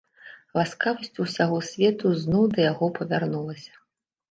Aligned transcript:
Ласкавасць 0.59 1.21
усяго 1.25 1.59
свету 1.69 2.15
зноў 2.23 2.43
да 2.57 2.67
яго 2.71 2.91
павярнулася. 2.99 3.73